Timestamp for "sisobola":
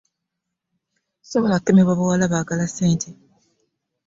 1.19-1.55